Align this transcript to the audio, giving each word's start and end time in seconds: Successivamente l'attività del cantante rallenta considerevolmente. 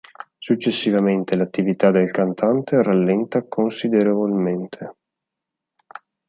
Successivamente 0.39 1.35
l'attività 1.35 1.91
del 1.91 2.09
cantante 2.09 2.81
rallenta 2.81 3.43
considerevolmente. 3.47 4.95